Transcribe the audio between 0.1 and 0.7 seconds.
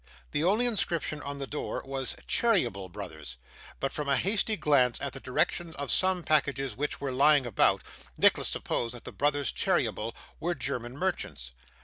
The only